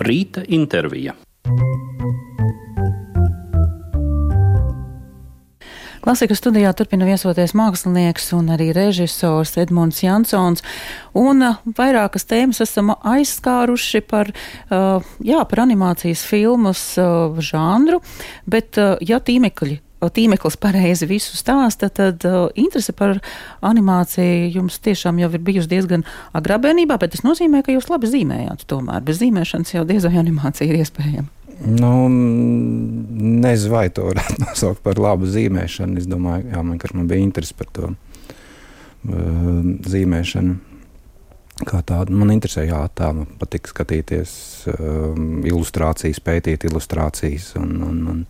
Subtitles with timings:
[0.00, 1.12] Rīta intervija.
[6.00, 10.64] Klasikas studijā turpina viesoties mākslinieks un arī režisors Edmunds Jansons.
[11.12, 14.32] Un uh, vairākas tēmas esam aizskāruši par,
[14.72, 18.00] uh, jā, par animācijas filmas uh, žanru,
[18.48, 23.18] bet ja tīmekļi tīmeklis pareizi visu stāsta, tad uh, interese par
[23.66, 28.08] animāciju jums tiešām jau ir bijusi diezgan agrā bērnībā, bet tas nozīmē, ka jūs labi
[28.08, 29.04] zīmējāt tomēr.
[29.04, 31.28] Bez zīmēšanas jau diez vai animācija ir iespējama.
[31.60, 36.00] Nu, nezinu, vai to varētu nosaukt par labu zīmēšanu.
[36.00, 39.14] Es domāju, ka man, man bija interese par to uh,
[39.92, 40.56] zīmēšanu.
[41.68, 44.32] Kā tādu man interesē, jā, tā man patīk skatīties
[44.72, 45.12] uh,
[45.44, 47.52] ilustrācijas, pētīt ilustrācijas.
[47.60, 48.24] Un, un, un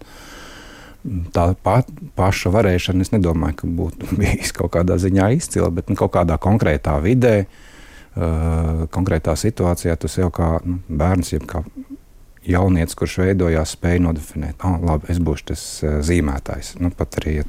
[1.34, 1.80] tā pa,
[2.18, 6.38] paša varēšana, es nedomāju, ka būtu bijis kaut kādā ziņā izcila, bet nu, kaut kādā
[6.40, 11.64] konkrētā vidē, uh, konkrētā situācijā tu sev kā nu, bērns, jeb kā
[12.50, 16.74] jaunietis, kurš veidojās, spēja nodefinēt, oh, labi, es būšu tas uh, zīmētājs.
[16.80, 17.48] Nu, pat arī ja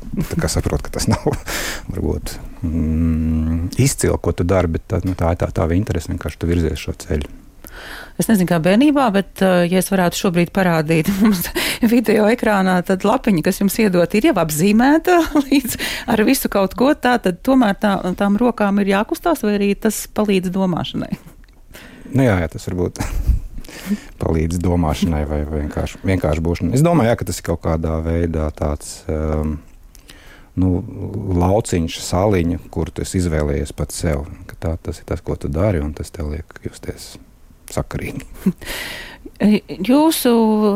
[0.55, 1.27] saprotu, ka tas nav
[1.91, 2.36] varbūt
[2.67, 6.52] mm, izcili, ko tu dari, bet tā, nu, tā ir tā tā interese, vienkārši tu
[6.52, 7.39] virzies šo ceļu.
[8.21, 11.47] Es nezinu, kā bērnībā, bet, uh, ja es varētu šobrīd parādīt mums
[11.81, 15.77] video ekrānā, tad lapiņa, kas jums iedot, ir jau apzīmēta līdz
[16.11, 20.05] ar visu kaut ko tā, tad tomēr tā, tām rokām ir jākustās, vai arī tas
[20.13, 21.13] palīdz domāšanai?
[22.11, 22.97] Nu jā, jā, tas varbūt
[24.19, 26.73] palīdz domāšanai vai vienkārši, vienkārši būšanai.
[26.75, 28.97] Es domāju, jā, ka tas ir kaut kādā veidā tāds.
[29.07, 29.53] Um,
[30.59, 30.73] nu,
[31.39, 34.27] lauciņš, sāliņa, kur tu izvēlējies pats sev.
[34.59, 37.13] Tā, tas ir tas, ko tu dari, un tas tev liek justies
[37.75, 38.27] sakarīgi.
[39.41, 40.31] Jūsu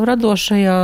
[0.09, 0.75] radošajā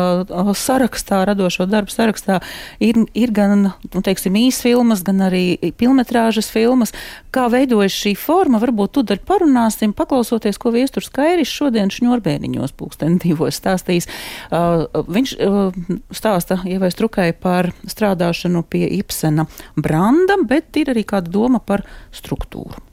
[0.58, 2.38] sarakstā, radošo darbu sarakstā
[2.82, 6.94] ir, ir gan nu, teiksim, īsfilmas, gan arī filmas filmas.
[7.34, 8.62] Kā veidojas šī forma?
[8.62, 14.10] Varbūt tu daļai parunāsim, paklausoties, ko Viesturs Kairis šodien šņurbēniņos pulksteni divos stāstīs.
[14.54, 15.82] Uh, viņš uh,
[16.14, 22.91] stāsta ievais trukai par strādāšanu pie Ibsena branda, bet ir arī kāda doma par struktūru.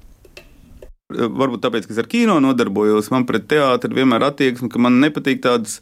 [1.09, 5.41] Varbūt tāpēc, ka es ar kino nodarbojos, man pret teātri vienmēr attieksme, ka man nepatīk
[5.41, 5.79] tādas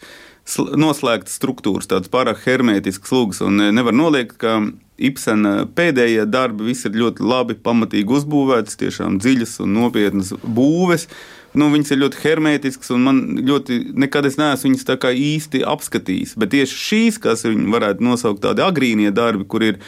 [0.54, 3.40] noslēgtas struktūras, tādas pārāk hermētiskas lūgas.
[3.42, 4.60] Un e, nevar noliegt, ka
[4.96, 11.08] Ibsena pēdējie darbi visi ir ļoti labi, pamatīgi uzbūvētas, tiešām dziļas un nopietnas būves.
[11.56, 15.62] Nu, viņas ir ļoti hermētiskas, un man ļoti nekad es neesmu viņas tā kā īsti
[15.68, 16.34] apskatījis.
[16.40, 19.80] Bet tieši šīs, kas viņu varētu nosaukt tādi agrīnie darbi, kur ir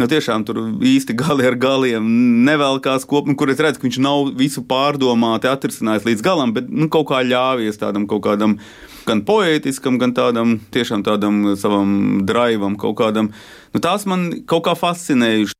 [0.00, 2.08] nu, tiešām tur īsti gali ar galiem
[2.44, 6.68] nevelkās kopā, nu, kur es redzu, ka viņš nav visu pārdomāti atrisinājis līdz galam, bet
[6.68, 8.58] nu, kaut kā ļāvies tādam kaut kādam
[9.04, 13.32] gan poētiskam, gan tādam tiešām tādam savam draivam kaut kādam.
[13.74, 15.56] Nu, tās man kaut kā fascinējuši.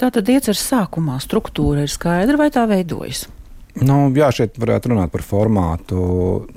[0.00, 3.26] Tā tad ieceras sākumā struktūra ir skaidra vai tā veidojas?
[3.80, 6.00] Nu, jā, šeit varētu runāt par formātu.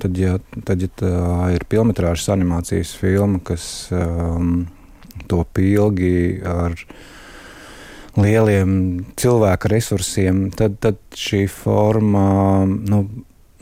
[0.00, 0.36] Tad, ja,
[0.68, 1.12] tad, ja tā
[1.54, 4.66] ir filmas animācijas filma, kas um,
[5.30, 6.76] top ilgi ar
[8.20, 8.74] lieliem
[9.16, 12.26] cilvēku resursiem, tad, tad šī forma.
[12.66, 13.06] Nu,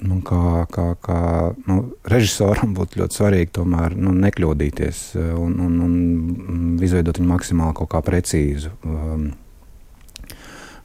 [0.05, 1.21] nu, kā, kā, kā
[1.69, 1.79] nu,
[2.11, 5.01] režisoram būtu ļoti svarīgi tomēr nu, nekļūdīties
[5.39, 8.75] un, un, un izveidot viņu maksimāli kaut kā precīzu.
[8.85, 9.33] Um,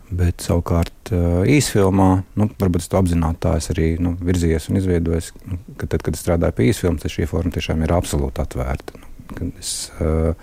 [0.10, 2.08] bet savukārt uh, īsfilmā,
[2.40, 6.02] nu, varbūt es to apzināti tā es arī nu, virzījos un izveidojos, nu, ka tad,
[6.06, 8.98] kad es strādāju pie īsfilmas, tad šī forma tiešām ir absolūti atvērta.
[8.98, 9.10] Nu,
[9.60, 10.34] Es, eh,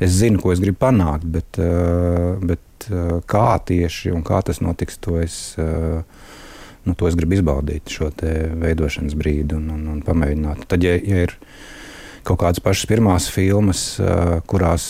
[0.00, 4.62] es zinu, ko es gribu panākt, bet, eh, bet eh, kā tieši un kā tas
[4.62, 5.56] notiks, to es,
[6.88, 10.64] nu, to es gribu izbaudīt šo veidošanas brīdi un, un, un pamēģināt.
[10.70, 11.36] Tad, ja, ja ir
[12.28, 13.82] kaut kādas pašas pirmās filmas,
[14.50, 14.84] kurās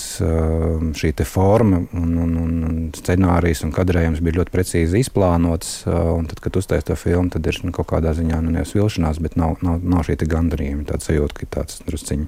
[0.98, 5.76] šī forma un, un, un scenārijs un kadrējums bija ļoti precīzi izplānots.
[5.84, 9.38] Tad, kad uztaisīja to filmu, tad ir nu, kaut kādā ziņā nu, nevis vilšanās, bet
[9.38, 10.88] nav, nav, nav šī gandarījuma.
[10.88, 12.26] Tāds sajūta, ka tāds drusciņš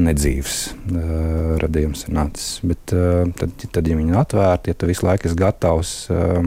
[0.00, 2.60] nedzīvs uh, radījums ir nācis.
[2.64, 6.46] Bet uh, tad, tad, ja viņi ir atvērti, ja tu visu laiku esi gatavs, uh,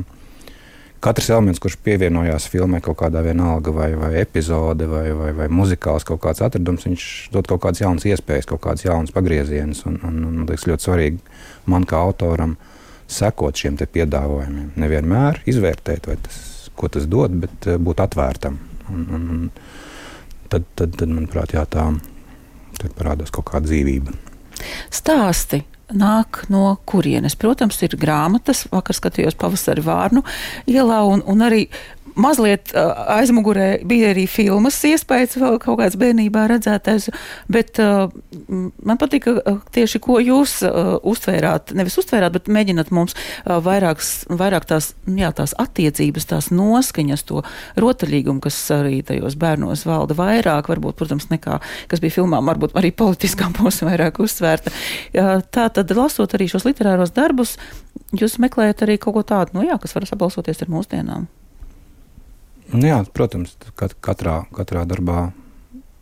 [1.03, 6.07] katrs elements, kurš pievienojās filmai, kaut kādā vienalga vai, vai epizode vai, vai, vai muzikāls
[6.07, 9.83] kaut kāds atradums, viņš dod kaut kādas jaunas iespējas, kaut kādas jaunas pagriezienus.
[9.89, 11.21] Un, un, un, un tas ļoti svarīgi
[11.71, 12.55] man kā autoram
[13.11, 14.71] sekot šiem piedāvājumiem.
[14.81, 16.41] Nevienmēr izvērtēt, tas,
[16.75, 18.57] ko tas dod, bet būt atvērtam.
[18.89, 19.45] Un, un, un
[20.49, 21.89] tad, tad, tad, manuprāt, jā, tā
[22.97, 24.13] parādās kaut kāda dzīvība.
[24.93, 25.61] Stāsti
[25.93, 27.37] nāk no kurienes.
[27.39, 30.25] Protams, ir grāmatas, vakar skatījos pavasari Vārnu
[30.71, 31.65] ielā, un, un arī
[32.15, 37.09] mazliet uh, aizmugurē bija arī filmas iespējas, vēl kaut kāds bērnībā redzētais,
[37.51, 38.07] bet uh,
[38.47, 44.13] man patika uh, tieši, ko jūs uh, uztvērāt, nevis uztvērāt, bet mēģināt mums uh, vairāks,
[44.31, 47.43] vairāk tās, jā, tās attiecības, tās noskaņas, to
[47.83, 51.59] rotaļīgumu, kas arī tajos bērnos valda vairāk, varbūt, protams, nekā,
[51.91, 54.71] kas bija filmām, varbūt arī politiskā posma vairāk uzsvērta.
[55.11, 57.55] Uh, tā tad, lasot arī šos literāros darbus,
[58.15, 61.27] jūs meklējat arī kaut ko tādu, nu jā, kas var sabalsoties ar mūsdienām.
[62.73, 65.29] Nu, jā, protams, kat, katrā, katrā darbā,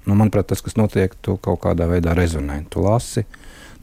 [0.07, 2.61] nu, manuprāt, tas, kas notiek, tu kaut kādā veidā rezonē.
[2.71, 3.25] Tu lasi,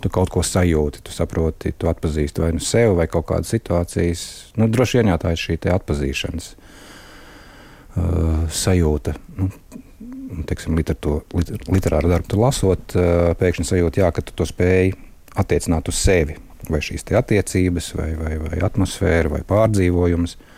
[0.01, 4.25] tu kaut ko sajūti, tu saproti, tu atpazīsti vai nu sevi, vai kaut kādas situācijas.
[4.57, 9.15] Nu, droši vien tā ir šī atpazīšanas uh, sajūta.
[9.37, 9.51] Nu,
[10.49, 14.95] teiksim, literatūra, liter, literāru darbu lasot, uh, pēkšņi sajūta, jā, ka tu to spēj
[15.39, 16.39] attiecināt uz sevi.
[16.71, 20.37] Vai šīs attiecības, vai, vai, vai atmosfēra, vai pārdzīvojums.
[20.37, 20.51] Uh,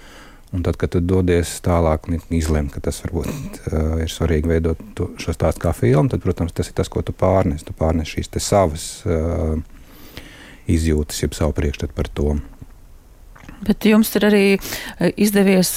[0.53, 3.31] Un tad, kad tu dodies tālāk, izlemt, ka tas varbūt
[3.71, 7.01] uh, ir svarīgi veidot to, šo stāstu kā filmu, tad, protams, tas ir tas, ko
[7.01, 7.65] tu pārnes.
[7.65, 9.57] Tu pārnes šīs savas uh,
[10.69, 12.37] izjūtas, jeb savu priekšstatu par to.
[13.65, 15.71] Bet jums ir arī eh, izdevies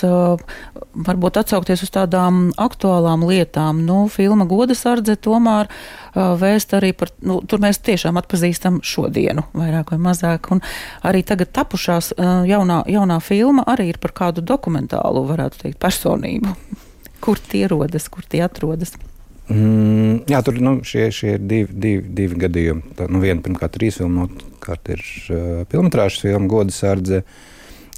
[0.95, 3.81] varbūt atsaukties uz tādām aktuālām lietām.
[3.85, 5.69] Nu, filma Goda sardze tomēr
[6.15, 10.51] vēst arī par, nu, tur mēs tiešām atpazīstam šodienu, vairāk vai mazāk.
[10.55, 10.63] Un
[11.05, 12.13] arī tagad tapušās
[12.49, 16.55] jaunā, jaunā filma arī ir par kādu dokumentālu, varētu teikt, personību.
[17.25, 18.91] Kur tie rodas, kur tie atrodas?
[19.49, 22.93] Mm, jā, tur nu, šie, šie ir divi, divi, divi gadījumi.
[22.97, 27.23] Tā, nu, viena, pirmkārt, ir īsfilma, otrkārt ir uh, filmas filma Goda sardze.
[27.23, 27.54] Uh,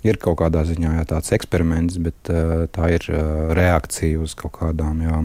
[0.08, 4.56] ir kaut kādā ziņā jā, tāds eksperiments, bet uh, tā ir uh, reakcija uz kaut
[4.60, 5.22] kādām jā,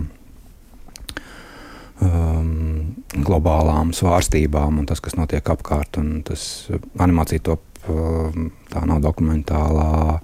[2.06, 6.00] um, globālām svārstībām un tas, kas notiek apkārt.
[6.28, 6.46] Tas
[7.00, 8.32] animācija top, uh,
[8.72, 10.20] tā nav dokumentālā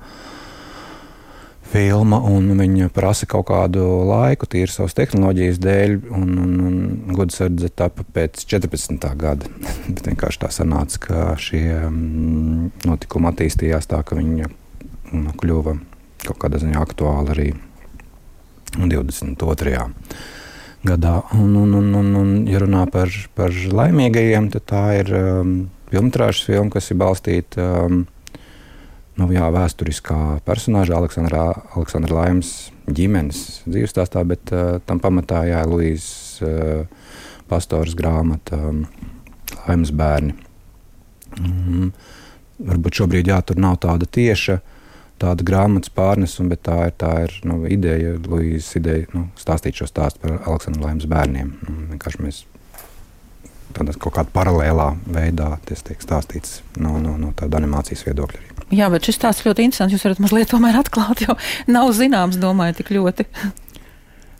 [1.69, 7.71] filma, un viņa prasa kaut kādu laiku, tīri savas tehnoloģijas dēļ, un, un, un Gudsardze
[7.77, 9.09] tapa pēc 14.
[9.21, 9.51] gada.
[9.93, 14.51] Bet vienkārši tā sanāca, ka šie mm, notikumi attīstījās tā, ka viņa
[15.13, 15.79] nu, kļuva
[16.25, 17.53] kaut kādā ziņā aktuāla arī
[18.77, 19.89] 22.
[20.89, 21.15] gadā.
[21.37, 25.57] Un, un, un, un, un ja runā par, par laimīgajiem, tad tā ir um,
[25.93, 28.05] filmas filma, kas ir balstīta um,
[29.19, 31.45] nu, jā, vēsturiskā personāža Aleksandra,
[31.75, 32.53] Aleksandra Laimas
[32.87, 37.13] ģimenes dzīves stāstā, bet uh, tam pamatā jā, Luīzes uh,
[37.51, 38.85] pastors grāmata um,
[39.67, 40.37] Laimas bērni.
[41.39, 41.93] Um,
[42.59, 44.61] varbūt šobrīd jā, tur nav tāda tieša
[45.19, 49.89] tāda grāmatas pārnesuma, bet tā ir, tā ir nu, ideja, Luīzes ideja nu, stāstīt šo
[49.91, 51.51] stāstu par Aleksandra Laimas bērniem.
[51.67, 52.45] Nu, vienkārši mēs
[53.75, 58.45] tādā kaut kādā paralēlā veidā tas tiek stāstīts no, no, no tāda animācijas viedokļa.
[58.45, 58.58] Arī.
[58.75, 59.95] Jā, bet šis stāsts ļoti interesants.
[59.97, 61.39] Jūs varat mazliet tomēr atklāt, jo
[61.71, 63.29] nav zināms, domāju, tik ļoti.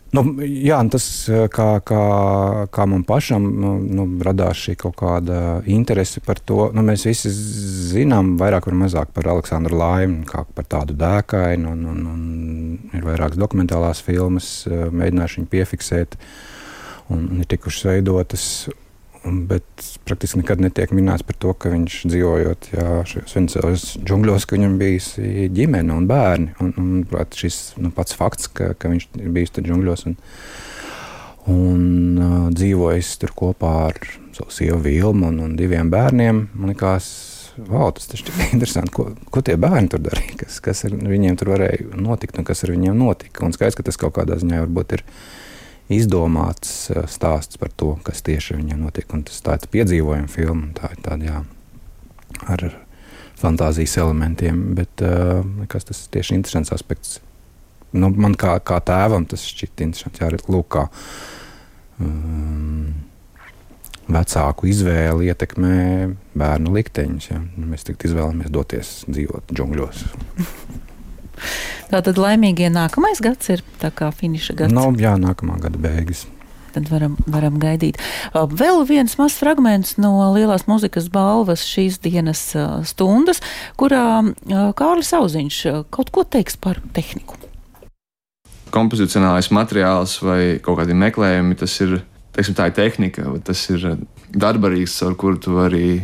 [0.09, 1.05] Nu, jā, tas
[1.53, 2.03] kā, kā,
[2.73, 6.71] kā man pašam nu, nu, radās šī kaut kāda interese par to.
[6.73, 11.85] Nu, mēs visi zinām vairāk vai mazāk par Aleksandru Laimu, kā par tādu dēkainu, un,
[11.93, 16.17] un, un ir vairākas dokumentālās filmas, mēģinājuši viņu piefiksēt,
[17.13, 18.47] un, un ir tikušas veidotas.
[19.23, 22.69] Bet praktiski nekad netiek minēts par to, ka viņš dzīvojot
[23.09, 26.53] šajos Venecijas džungļos, ka viņam bija ģimene un bērni.
[26.63, 30.15] Un, un, prāt, šis nu, pats fakts, ka, ka viņš ir bijis tur džungļos un,
[31.51, 31.83] un
[32.15, 33.99] uh, dzīvojis tur kopā ar
[34.37, 37.09] savu sievu Vilmu un, un diviem bērniem, man liekas,
[37.67, 38.23] wow, tas ir
[38.53, 42.47] interesanti, ko, ko tie bērni tur darīja, kas, kas ar viņiem tur varēja notikt un
[42.47, 43.43] kas ar viņiem notika.
[43.45, 45.05] Un skaidrs, ka tas kaut kādā ziņā varbūt ir
[45.89, 49.09] izdomāts eh, stāsts par to, kas tieši viņam notiek.
[49.15, 51.41] Un tas tāds piedzīvojums filma, tā ir tāda, jā,
[52.55, 52.67] ar
[53.39, 57.19] fantāzijas elementiem, bet uh, kas tas tieši interesants aspekts.
[57.95, 60.83] Nu, man kā, kā tēvam tas šķiet interesanti, jā, lūk, kā
[62.03, 62.91] um,
[64.11, 65.79] vecāku izvēle ietekmē
[66.37, 67.31] bērnu likteņus.
[67.31, 67.39] Ja.
[67.71, 70.05] Mēs tagad izvēlamies doties dzīvot džungļos.
[71.89, 74.75] Tātad laimīgie nākamais gads ir tā kā finiša gads.
[74.75, 76.25] No, nu, jā, nākamā gada beigas.
[76.73, 77.97] Tad varam, varam gaidīt.
[78.33, 82.43] Vēl viens mazs fragments no lielās muzikas balvas šīs dienas
[82.89, 83.41] stundas,
[83.79, 84.03] kurā
[84.77, 87.39] Kārlis Auziņš kaut ko teiks par tehniku.
[88.69, 92.03] Kompozicionālais materiāls vai kaut kādi meklējumi, tas ir,
[92.37, 93.87] teiksim, tā ir tehnika, tas ir
[94.29, 96.03] darbarīgs, ar kuru tu vari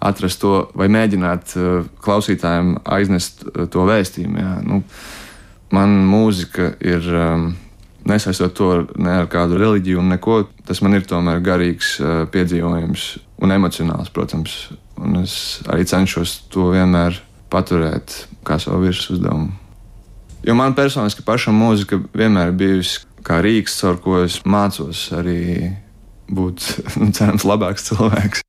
[0.00, 4.40] atrast to vai mēģināt uh, klausītājiem aiznest uh, to vēstījumu.
[4.40, 4.56] Jā.
[4.66, 4.82] Nu,
[5.74, 7.14] man mūzika ir.
[7.14, 7.54] Um,
[8.06, 8.66] Nesaistot to
[9.02, 13.06] ne ar kādu reliģiju un neko, tas man ir tomēr garīgs uh, piedzīvojums
[13.42, 14.68] un emocionāls, protams.
[15.02, 15.34] un es
[15.66, 17.18] arī cenšos to vienmēr
[17.50, 18.14] paturēt
[18.46, 19.50] kā savu virsuzdevumu.
[20.46, 25.74] Jo man personiski pašam mūzika vienmēr bijusi kā rīks, caur ko es mācos arī
[26.30, 28.45] būt, nu, cerams, labāks cilvēks.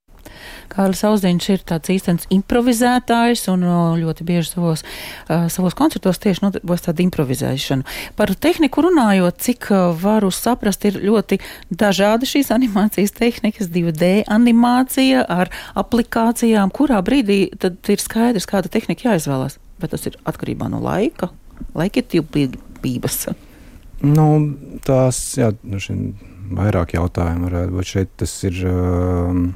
[0.71, 3.65] Kārlis Auziņš ir tāds īstenis improvizētājs un
[4.01, 4.83] ļoti bieži savos,
[5.27, 7.87] savos koncertos tieši nodarbojas tādu improvizēšanu.
[8.19, 9.69] Par tehniku runājot, cik
[10.01, 11.39] varu saprast, ir ļoti
[11.71, 19.11] dažādi šīs animācijas tehnikas, 2D animācija ar aplikācijām, kurā brīdī tad ir skaidrs, kāda tehnika
[19.11, 19.59] jāizvēlas.
[19.81, 21.29] Bet tas ir atkarībā no laika,
[21.77, 23.27] laika tilpības.
[24.05, 24.25] Nu,
[24.85, 25.79] tās, jā, nu
[26.57, 28.11] vairāk jautājumu varētu būt šeit.
[28.21, 28.59] Tas ir.
[28.65, 29.47] Uh,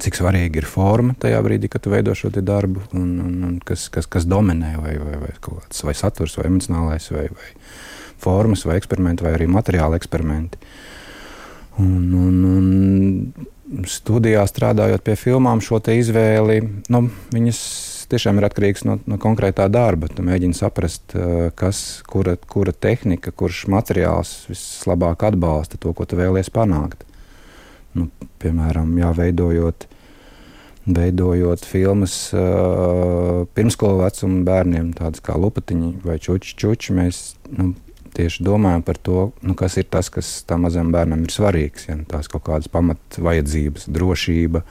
[0.00, 3.88] cik svarīga ir forma tajā brīdī, kad tu veido šo darbu, un, un, un kas,
[3.92, 7.50] kas, kas dominē, vai, vai, vai, kāds, vai saturs, vai emocionālais, vai, vai
[8.22, 10.60] formas, vai eksperimenti, vai arī materiāla eksperimenti.
[11.82, 16.60] Un, un, un studijā strādājot pie filmām, šo izvēli,
[16.92, 17.62] nu, viņas
[18.12, 20.10] tiešām ir atkarīgs no, no konkrētā darba.
[20.12, 26.20] Tu mēģini saprast, eh, kas, kura, kura tehnika, kurš materiāls vislabāk atbalsta to, ko tu
[26.20, 27.06] vēlies panākt
[27.98, 28.08] nu,
[28.42, 29.86] piemēram, jā, veidojot,
[30.86, 37.22] veidojot filmas uh, pirmskolu vecuma bērniem, tādas kā lupatiņi vai čuči, čuči, mēs
[37.54, 37.72] nu,
[38.16, 41.88] tieši domājam par to, nu, kas ir tas, kas tam mazam bērnam ir svarīgs.
[41.88, 44.64] Ja, tās kaut kādas pamat vajadzības, drošība,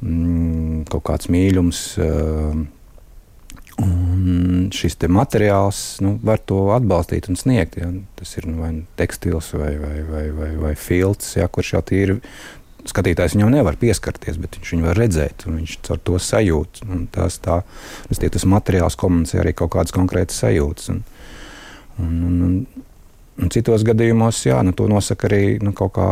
[0.00, 1.84] mm, kaut kāds mīlums.
[2.00, 2.64] Uh,
[3.76, 7.76] Un šis materiāls nu, var to atbalstīt un sniegt.
[7.76, 7.90] Ja.
[8.16, 11.82] Tas ir nu, vai nu tekstils vai, vai, vai, vai, vai filts, ja, kurš jau
[11.96, 12.14] ir.
[12.86, 16.84] Skatītājs viņam nevar pieskarties, bet viņš viņu var redzēt, un viņš ar to sajūt.
[17.12, 17.58] Tas, tā,
[18.06, 20.92] tas, tie, tas materiāls komunicē arī kaut kādas konkrētas sajūtas.
[20.94, 21.02] Un,
[21.98, 22.84] un, un, un,
[23.42, 26.08] un citos gadījumos, jā, nu, to nosaka arī nu, kaut kā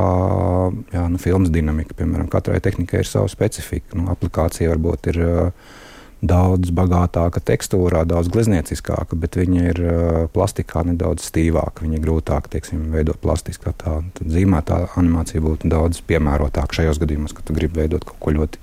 [0.98, 1.96] jā, nu, filmas dinamika.
[1.96, 3.94] Piemēram, katrai tehnikai ir sava specifika.
[3.96, 5.22] Nu, aplikācija varbūt ir.
[5.24, 5.80] Uh,
[6.24, 11.84] daudz bagātāka tekstūrā, daudz gleznieciskāka, bet viņa ir uh, plastikā nedaudz stīvāka.
[11.84, 13.74] Viņa ir grūtāk teiksim, veidot plastiskā.
[13.80, 18.62] Tā zīmētā animācija būtu daudz piemērotāka šajos gadījumos, kad tu gribi veidot kaut ko ļoti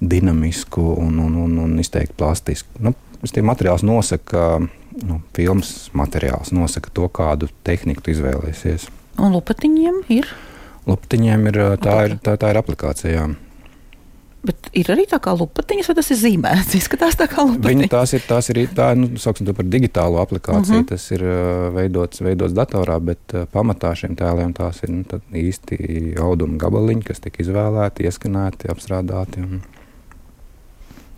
[0.00, 2.80] dinamisku un, un, un, un izteikti plastisku.
[2.80, 4.46] Nu, tas materiāls nosaka,
[5.04, 8.88] nu, filmas materiāls nosaka to, kādu tehniku izvēlēsies.
[9.20, 10.30] Un lupatiņiem ir?
[10.88, 13.28] Lupatiņiem ir tā, ir, tā, tā ir aplikācija.
[14.40, 16.76] Bet ir arī tā kā lupatiņas, vai tas ir zīmēts?
[16.78, 17.68] Izskatās tā kā lupatiņas.
[17.74, 20.62] Viņa tās ir, tās ir tā, nu, sauksim to par digitālo aplikāciju.
[20.62, 20.86] Uh mhm.
[20.86, 20.88] -huh.
[20.88, 21.24] Tas ir
[21.76, 27.42] veidots, veidots datorā, bet pamatā šiem tēliem tās ir nu, īsti auduma gabaliņi, kas tika
[27.44, 29.44] izvēlēti, ieskanēti, apstrādāti.
[29.44, 29.60] Un...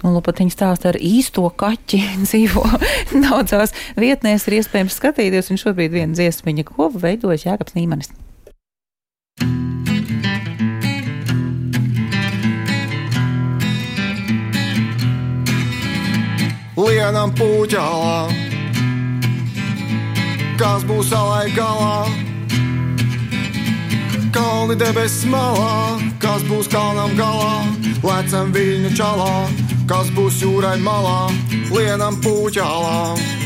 [0.02, 2.64] Un Lupatiņš stāsta ar īsto kaķi, dzīvo
[3.12, 8.10] daudzās vietnēs, ir iespējams skatīties, un šobrīd viena dziesmiņa, ko veidojas Jēkabs Nīmanis.
[17.12, 18.32] Lienam puķālā.
[20.56, 22.08] Kas būs alai galā?
[24.32, 27.68] Kalni debesis malā, kas būs kalnam galā,
[28.00, 29.44] lecam viļņu čalā,
[29.84, 31.28] kas būs jūrai malā,
[31.68, 33.41] lienam puķālā.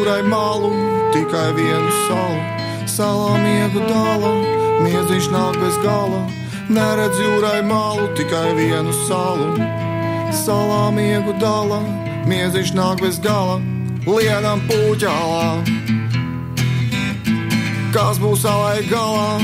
[0.00, 0.70] Jūrai malu,
[1.12, 2.38] tikai vienu salu.
[2.88, 4.30] Salā miegu dala,
[4.80, 6.22] miedziņš nāk bez gala.
[6.72, 9.50] Neredz jūrai malu, tikai vienu salu.
[10.32, 11.82] Salā miegu dala,
[12.24, 13.60] miedziņš nāk bez gala.
[14.06, 15.60] Lienam puķālā,
[17.92, 19.36] kas būs alai galā?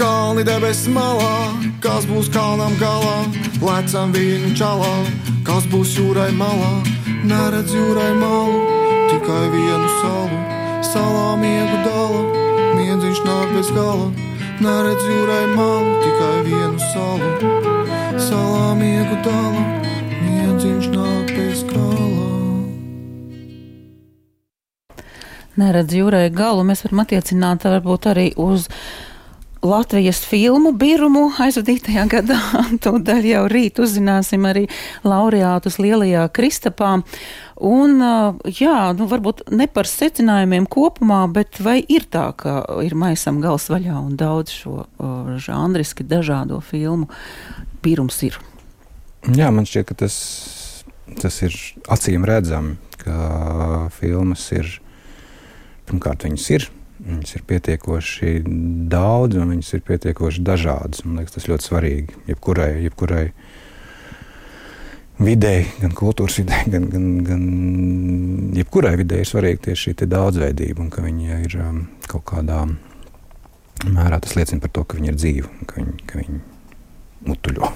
[0.00, 1.52] Kalni debesis malā,
[1.84, 3.28] kas būs kalnam galā,
[3.60, 4.96] lecam viņu čalā,
[5.44, 6.91] kas būs jūrai malā
[7.26, 8.62] neredz jūrai malu,
[9.10, 10.38] tikai vienu salu.
[10.82, 12.22] Salā miegu dala,
[12.76, 14.08] miedziņš nāk bez gala.
[14.62, 17.52] Neredz jūrai malu, tikai vienu salu.
[18.20, 19.62] Salā miegu dala,
[20.24, 22.28] miedziņš nāk bez gala.
[25.60, 28.70] Neredz jūrai galu, mēs varam attiecināt varbūt arī uz
[29.62, 32.38] Latvijas filmu birumu aizvadītajā gadā.
[32.82, 34.64] Tūdaļ jau rīt uzzināsim arī
[35.06, 36.96] laureātus Lielajā Kristapā.
[37.62, 38.02] Un,
[38.58, 43.68] jā, nu varbūt ne par secinājumiem kopumā, bet vai ir tā, ka ir maisam gals
[43.70, 44.82] vaļā un daudz šo
[45.38, 47.06] žanriski dažādo filmu
[47.86, 48.40] birums ir?
[49.30, 50.16] Jā, man šķiet, ka tas,
[51.22, 51.54] tas ir
[51.86, 54.80] acīm redzami, ka filmas ir,
[55.86, 58.32] pirmkārt, viņas ir Viņas ir pietiekoši
[58.92, 61.02] daudz, un viņas ir pietiekoši dažādas.
[61.06, 62.20] Man liekas, tas ļoti svarīgi.
[62.30, 63.24] Jebkurai, jebkurai
[65.22, 67.42] videi, gan kultūras videi, gan, gan, gan
[68.56, 72.62] jebkurai videi ir svarīga tieši šī daudzveidība, un ka viņa ir um, kaut kādā
[73.82, 76.40] mērā tas liecina par to, ka viņi ir dzīvi, ka viņi, ka viņi
[77.26, 77.72] mutuļo.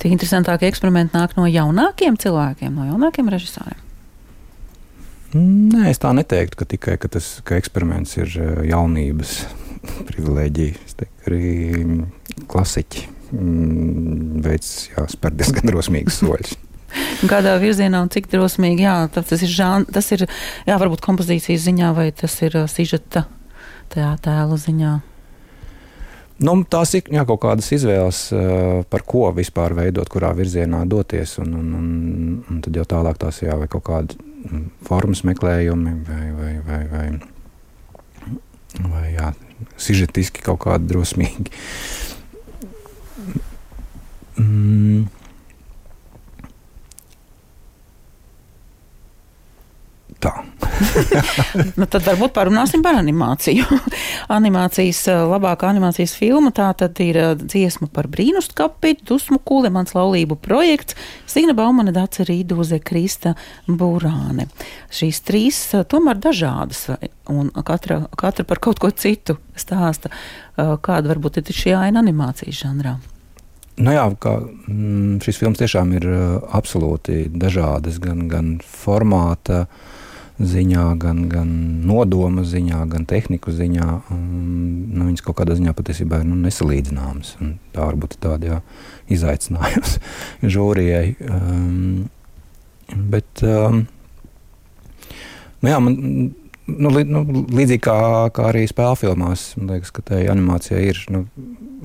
[0.00, 3.89] Tie interesantākie eksperimenti nāk no jaunākiem cilvēkiem, no jaunākiem režisoriem.
[5.30, 9.34] Nē, es tā neteiktu, ka tikai ka tas ka eksperiments ir eh, jaunības
[10.08, 10.78] privilēģija.
[10.86, 13.04] Es teiktu, arī klasiķi
[13.36, 16.56] mm, veids jāspēr diezgan drosmīgus soļus.
[17.30, 21.92] Kādā virzienā un cik drosmīgi, jā, tas ir, žān, tas ir jā, varbūt kompozīcijas ziņā
[21.94, 23.28] vai tas ir uh, sižeta
[23.94, 24.96] tēlu ziņā.
[26.42, 28.20] Nu, tās ir jā, kaut kādas izvēles,
[28.88, 31.34] par ko vispār veidot, kurā virzienā doties.
[31.42, 31.90] Un, un, un,
[32.48, 34.29] un tad jau tālāk tās jā, vai kaut kādi
[34.86, 37.06] formas meklējumi, vai, vai, vai, vai,
[38.90, 39.32] vai jā,
[39.80, 41.52] sižetiski kaut kādi drosmīgi.
[44.40, 45.08] Mm.
[50.20, 50.32] Tā.
[51.78, 53.66] Nu, tad varbūt parunāsim par animāciju.
[54.38, 59.94] animācijas, eh, labākā animācijas filma tā tad ir eh, dziesma par brīnustkapi, dusmu kūli, mans
[59.96, 60.96] laulību projekts,
[61.30, 63.34] Sīna Baumane, Dace Rīdūze, Krista
[63.68, 64.48] Būrāne.
[64.94, 66.86] Šīs trīs eh, tomēr dažādas,
[67.30, 70.10] un katra, katra par kaut ko citu stāsta.
[70.56, 72.98] Kāda varbūt ir šī aina animācijas žanrā?
[73.80, 74.34] Nu jā, kā,
[74.68, 76.04] mm, šis filmas tiešām ir
[76.52, 80.00] absolūti dažādas, gan, gan formāta, uh,
[80.40, 81.50] ziņā, gan, gan
[81.86, 83.88] nodoma ziņā, gan tehniku ziņā.
[84.14, 84.24] Un,
[84.94, 87.34] nu, viņas kaut kādā ziņā patiesībā ir nu, nesalīdzināmas.
[87.74, 88.60] Tā varbūt ir tāda
[89.12, 89.98] izaicinājums
[90.56, 91.14] žūrijai.
[91.28, 92.08] Um,
[93.12, 93.84] bet, um,
[95.60, 96.00] nu, jā, man,
[96.70, 98.00] nu, li, nu, līdzīgi kā,
[98.34, 101.26] kā arī spēļu filmās, man liekas, ka tai animācijai ir nu,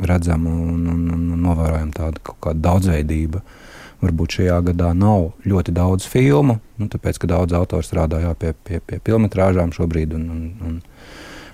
[0.05, 3.43] redzama un, un, un novērojama tāda kaut kāda daudzveidība.
[3.43, 3.61] Uh,
[4.05, 8.53] Varbūt šajā gadā nav ļoti daudz filmu, nu, tāpēc ka daudz autors strādā jā, pie,
[8.67, 10.13] pie, pie filmas šobrīd.
[10.17, 10.79] Un, un, un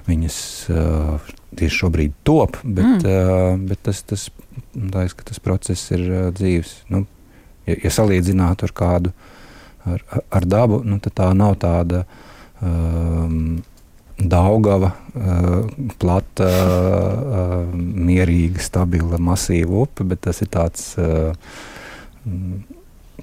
[0.08, 0.38] viņas
[0.74, 3.08] uh, tieši šobrīd top, bet, mm.
[3.08, 4.28] uh, bet tas, tas,
[4.74, 6.76] tās, tas process ir uh, dzīves.
[6.92, 7.06] Nu,
[7.70, 9.14] ja, ja salīdzinātu ar kādu
[9.86, 12.06] ar, ar dabu, nu, tad tā nav tāda.
[12.62, 13.62] Um,
[14.22, 15.64] Daugava, uh,
[15.98, 21.32] plata, uh, mierīga, stabila, masīva upe, bet tas ir tāds uh,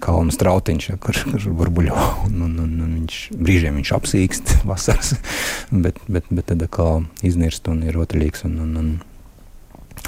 [0.02, 1.98] kalnu strautiņš, ja, kurš kur burbuļo.
[2.28, 5.14] Un, un, un, un viņš, brīžiem viņš apsīkst vasaras,
[5.70, 8.90] bet, bet, bet tad atkal iznirst un ir rotaļīgs un, un, un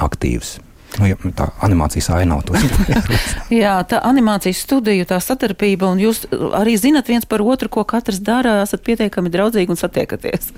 [0.00, 0.58] aktīvs.
[0.98, 2.58] Nu, ja, tā animācijas aina to
[3.54, 6.24] Jā, tā animācijas studija, tā sadarbība, un jūs
[6.58, 10.50] arī zinat viens par otru, ko katrs dara, esat pietiekami draudzīgi un satiekaties.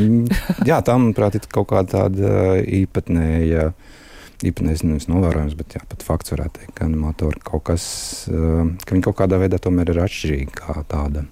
[0.70, 3.68] Jā, tā, manuprāt, ir kaut kāda tāda īpatnēja.
[3.68, 3.95] Uh,
[4.44, 7.86] īpatnējs nevis novērojams, bet jā, pat fakts varētu teikt, ka animatori kaut kas,
[8.28, 11.24] eh, ka viņi kaut kādā veidā tomēr ir atšķirīgi kā tāda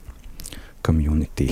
[0.85, 1.49] community.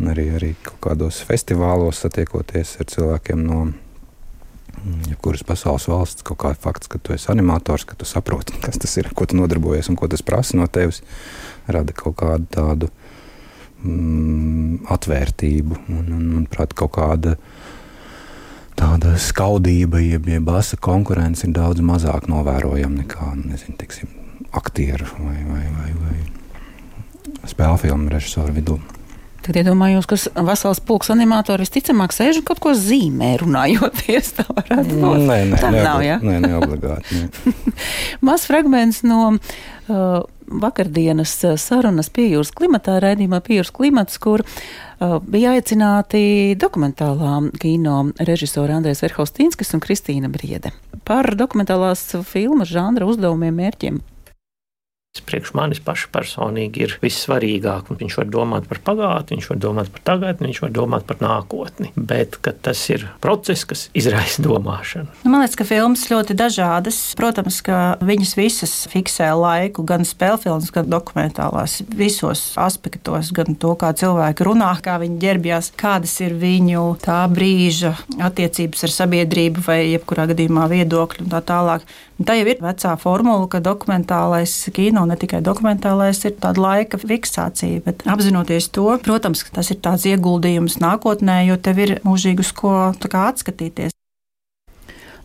[0.00, 6.40] Un arī, arī kaut kādos festivālos satiekoties ar cilvēkiem no mm, jebkuras pasaules valsts, kaut
[6.44, 9.92] kāds fakts, ka tu esi animators, ka tu saproti, kas tas ir, ko tu nodarbojies
[9.92, 11.02] un ko tas prasa no tevis,
[11.68, 12.90] rada kaut kādu tādu
[13.84, 17.36] mm, atvērtību un, un, manuprāt, kaut kāda
[18.78, 24.12] tāda skaudība, jeb, jeb asa konkurence ir daudz mazāk novērojama nekā nezinu, tiksim,
[24.56, 28.78] aktieru vai, vai, vai, vai spēļu filmu režisoru vidū.
[29.48, 34.34] Tad iedomājos, ka vesels pulks animatori visticamāk sēž un kaut ko zīmē, runājoties.
[34.36, 35.22] Tā varētu būt.
[35.24, 36.02] Nē, nē, tā nav.
[36.04, 36.18] Jā?
[36.20, 37.22] Nē, neobligāti.
[38.26, 44.44] Mazs fragments no uh, vakardienas uh, sarunas pie jūras klimatā, raidījumā pie jūras klimats, kur
[44.44, 50.74] uh, bija aicināti dokumentālā kino režisori Andrēs Verhaustīnskis un Kristīna Briede
[51.08, 54.00] par dokumentālās filmas žanra uzdevumiem mērķiem
[55.26, 57.90] priekš manis paša personīgi ir vissvarīgāk.
[57.98, 61.92] Viņš var domāt par pagātni, viņš var domāt par tagadni, viņš var domāt par nākotni.
[61.96, 65.10] Bet tas ir process, kas izraisa domāšanu.
[65.24, 67.00] Nu, man liekas, ka filmas ļoti dažādas.
[67.18, 73.74] Protams, ka viņas visas fiksē laiku, gan spēļu filmas, gan dokumentālās, visos aspektos, gan to,
[73.78, 77.94] kā cilvēki runā, kā viņi ģērbjās, kādas ir viņu tā brīža
[78.28, 81.86] attiecības ar sabiedrību vai jebkurā gadījumā viedokļi un tā tālāk.
[82.18, 87.84] Tā jau ir vecā formula, ka dokumentālais kino, ne tikai dokumentālais, ir tāda laika fiksācija.
[87.84, 92.74] Bet apzinoties to, protams, tas ir tāds ieguldījums nākotnē, jo tev ir mūžīgi uz ko
[92.90, 93.94] atskatīties.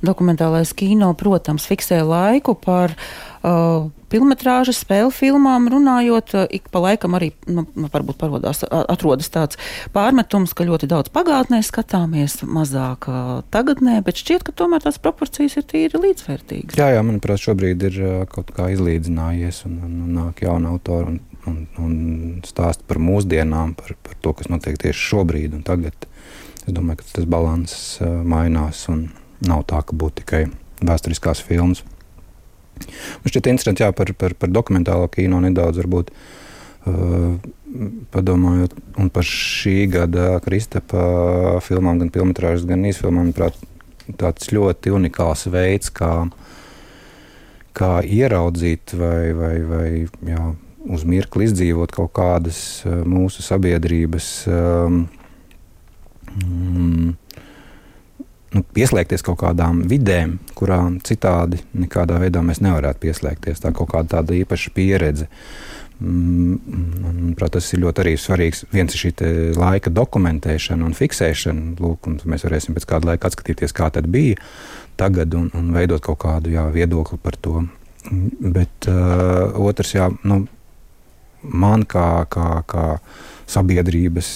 [0.06, 7.32] Dokumentālais kino, protams, fiksē laiku par uh, filmas, spēļu filmām runājot, ik pa laikam arī
[7.48, 9.60] nu, nu varbūt parodās, atrodas tāds
[9.96, 13.10] pārmetums, ka ļoti daudz pagātnē skatāmies, mazāk
[13.54, 16.78] tagadnē, bet šķiet, ka tomēr tās proporcijas ir tīri līdzvērtīgas.
[16.80, 18.00] Jā, jā, manuprāt, šobrīd ir
[18.32, 21.94] kaut kā izlīdzinājies un, un, un nāk jauna autora un, un, un
[22.48, 26.08] stāsta par mūsdienām, par, par to, kas notiek tieši šobrīd un tagad.
[26.64, 29.10] Es domāju, ka tas balanss mainās un
[29.44, 30.46] nav tā, ka būtu tikai
[30.84, 31.84] vēsturiskās filmas.
[32.82, 36.14] Man šķiet interesanti jā, par, par, par dokumentālo kino nedaudz varbūt.
[36.84, 37.38] Uh,
[38.14, 38.74] padomājot
[39.14, 43.58] par šī gada Kristapa filmām, gan filmas, gan īsfilmām, manuprāt,
[44.20, 46.12] tāds ļoti unikāls veids, kā,
[47.78, 49.88] kā ieraudzīt vai, vai, vai
[50.30, 50.52] jā,
[50.94, 55.04] uz mirkli izdzīvot kaut kādas mūsu sabiedrības um,
[56.36, 57.14] mm,
[58.54, 63.62] nu, pieslēgties kaut kādām vidēm, kurām citādi nekādā veidā mēs nevarētu pieslēgties.
[63.64, 65.30] Tā kaut kāda tāda īpaša pieredze.
[66.04, 68.64] Manuprāt, tas ir ļoti arī svarīgs.
[68.74, 69.14] Viens ir šī
[69.56, 71.78] laika dokumentēšana un fiksēšana.
[71.80, 74.42] Lūk, un mēs varēsim pēc kāda laika atskatīties, kā tas bija
[75.00, 77.64] tagad, un, un veidot kaut kādu jā, viedokli par to.
[78.04, 80.44] Bet uh, otrs, jā, nu,
[81.44, 82.88] man kā, kā, kā
[83.54, 84.34] sabiedrības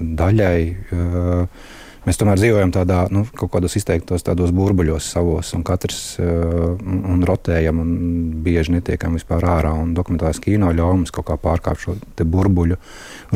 [0.00, 0.56] daļai.
[0.94, 6.74] Uh, mēs tomēr dzīvojam tādā, nu, kaut kādos izteiktos tādos burbuļos savos, un katrs uh,
[6.80, 7.92] un rotējam, un
[8.44, 9.74] bieži netiekam vispār ārā.
[9.76, 12.80] Un dokumentālais kino ļauj mums kaut kā pārkāpt šo burbuļu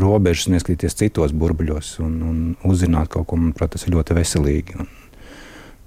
[0.01, 4.79] robežas un ieskatīties citos burbuļos un, un uzzināt kaut ko, manuprāt, tas ir ļoti veselīgi.
[4.81, 4.93] Un,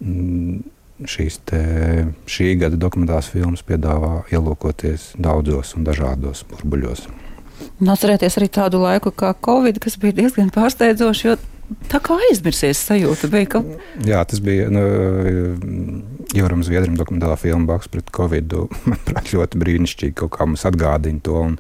[0.02, 0.58] mm,
[1.06, 1.62] šīs te,
[2.30, 7.06] šī gada dokumentālās filmas piedāvā ielūkoties daudzos un dažādos burbuļos.
[7.82, 11.38] Un atcerieties arī tādu laiku kā Covid, kas bija diezgan pārsteidzoši, jo
[11.92, 13.30] tā kā aizmirsies sajūta.
[13.52, 13.62] Ka...
[14.08, 14.84] Jā, tas bija nu,
[16.36, 18.58] Joram Zviedrim dokumentālā filma Baks pret Covid.
[18.90, 21.46] Manuprāt, ļoti brīnišķīgi kaut kā mums atgādina to.
[21.52, 21.58] Un,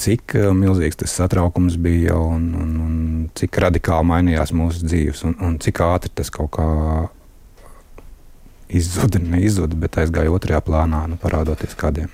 [0.00, 2.96] cik uh, milzīgs tas satraukums bija un, un, un
[3.38, 6.66] cik radikāli mainījās mūsu dzīves un, un cik ātri tas kaut kā
[8.70, 12.12] izzuda, neizzuda, bet aizgāja otrajā plānā, nu, parādoties kādiem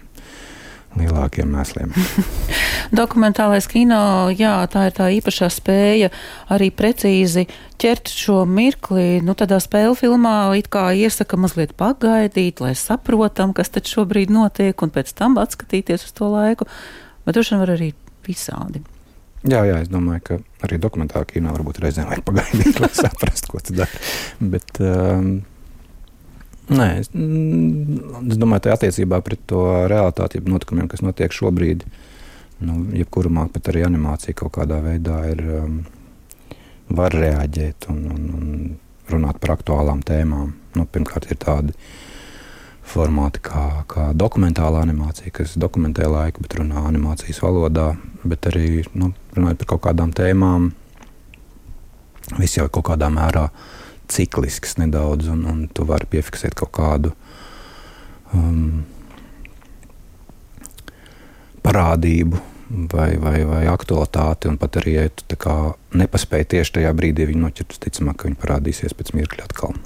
[0.96, 1.92] lielākiem mēsliem.
[2.94, 6.10] Dokumentālais kino, jā, tā ir tā īpašā spēja
[6.52, 7.46] arī precīzi
[7.82, 9.22] ķert šo mirkli.
[9.24, 14.76] Nu, tādā spēļu filmā it kā iesaka mazliet pagaidīt, lai saprotam, kas tad šobrīd notiek,
[14.82, 16.68] un pēc tam atskatīties uz to laiku.
[17.26, 17.90] Bet droši vien var arī
[18.26, 18.84] visādi.
[19.46, 23.62] Jā, jā, es domāju, ka arī dokumentālā kino varbūt reizēm vajag pagaidīt, lai saprastu, ko
[23.62, 24.00] tas dara.
[24.40, 25.36] Bet, um,
[26.66, 31.84] Nē, es, mm, es domāju, ka attiecībā pret to realitāti, notikumiem, kas notiek šobrīd,
[32.64, 35.78] nu, jebkuru mākslu, pat arī animācija kaut kādā veidā ir, um,
[36.96, 38.50] var reaģēt un, un, un
[39.12, 40.52] runāt par aktuālām tēmām.
[40.76, 41.74] Nu, pirmkārt, ir tādi
[42.86, 47.92] formāti kā, kā dokumentāla animācija, kas dokumentē laiku, bet runā animācijas valodā,
[48.24, 50.70] bet arī nu, runājot par kaut kādām tēmām,
[52.36, 53.74] viss jau kaut kādā mērā ir
[54.08, 57.12] ciklisks nedaudz, un, un tu vari piefiksēt kaut kādu
[58.34, 58.84] um,
[61.66, 62.40] parādību
[62.92, 65.58] vai, vai, vai aktualitāti, un pat arī, ja tu
[65.96, 69.76] nepaspēji tieši tajā brīdī viņu noķert, ticamāk, ka viņi parādīsies pēc mirkļa atkal.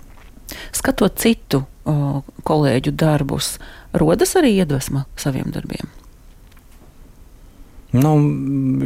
[0.75, 3.59] Skatot citu o, kolēģu darbus,
[3.93, 5.91] rodas arī iedvesma saviem darbiem.
[7.91, 8.15] Nu,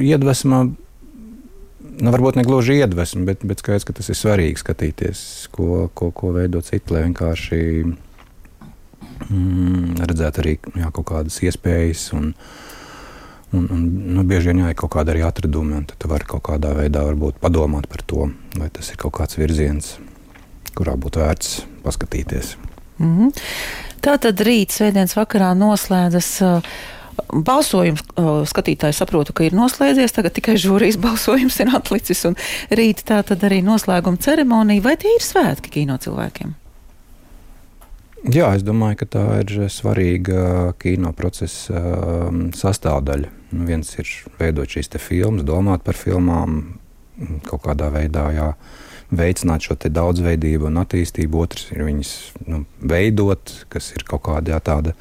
[0.00, 5.18] iedvesma nu, varbūt ne gluži iedvesmu, bet, bet skaidrs, ka tas ir svarīgi skatīties,
[5.54, 7.60] ko, ko, ko veido citi, lai vienkārši
[9.28, 12.08] mm, redzētu arī jā, kaut kādas iespējas.
[12.16, 12.32] Un,
[13.54, 13.84] un, un,
[14.16, 17.04] nu, bieži vien jā, ir kaut kāda arī atradumi, un tu vari kaut kādā veidā
[17.42, 19.94] padomāt par to, vai tas ir kaut kāds virziens,
[20.74, 22.56] kurā būtu vērts paskatīties.
[22.98, 23.44] Mm -hmm.
[24.04, 26.62] Tā tad rīt, svētdienas vakarā noslēdzas uh,
[27.32, 28.02] Balsojums
[28.50, 32.36] skatītāji saprotu, ka ir noslēdzies, tagad tikai žūrijas balsojums ir atlicis, un
[32.70, 34.82] rīt tā tad arī noslēguma ceremonija.
[34.82, 36.54] Vai tie ir svētki kino cilvēkiem?
[38.24, 43.28] Jā, es domāju, ka tā ir svarīga kino procesa um, sastāvdaļa.
[43.52, 44.08] Nu, viens ir
[44.38, 46.78] veidot šīs filmas, domāt par filmām,
[47.44, 48.46] kaut kādā veidā jā,
[49.12, 51.42] veicināt šo daudzveidību un attīstību.
[51.44, 52.14] Otrs ir viņas
[52.48, 54.94] nu, veidot, kas ir kaut kāda jā, tāda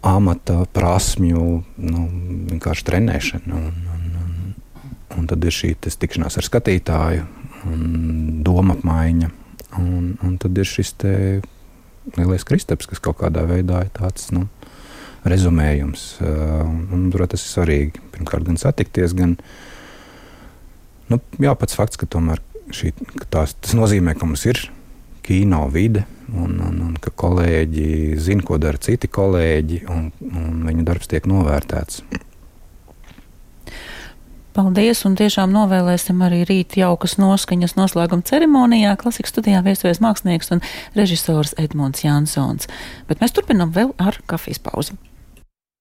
[0.00, 1.44] amata prasmju
[1.84, 2.06] nu,
[2.48, 3.60] vienkārši trenēšana.
[3.60, 4.56] Un, un, un,
[5.20, 7.28] un tad ir šī tikšanās ar skatītāju,
[8.40, 9.34] doma apmaiņa.
[9.80, 10.94] Un, un tad ir šis
[12.16, 14.46] lielais kristaps, kas kaut kādā veidā ir tāds nu,
[15.28, 16.04] rezumējums.
[16.24, 18.04] Un, un, tas ir svarīgi.
[18.14, 19.36] Pirmkārt, gan satikties, gan
[21.10, 22.42] nu, jā, pats fakts, ka tomēr
[22.74, 24.62] šī, ka tās, tas nozīmē, ka mums ir
[25.26, 30.86] kino vide, un, un, un ka kolēģi zina, ko dara citi kolēģi, un, un viņu
[30.88, 32.02] darbs tiek novērtēts.
[34.60, 38.92] Paldies, un tiešām novēlēsim arī rīt jaukas noskaņas noslēguma ceremonijā.
[39.00, 40.60] Klasikas studijā viesojas mākslinieks un
[40.98, 42.68] režisors Edmunds Jansons.
[43.08, 44.98] Bet mēs turpinām vēl ar kafijas pauzi.